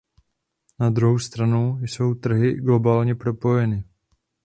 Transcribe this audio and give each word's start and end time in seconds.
Na 0.79 0.89
druhou 0.89 1.19
stranu 1.19 1.79
jsou 1.81 2.13
trhy 2.13 2.53
globálně 2.55 3.15
propojeny. 3.15 3.83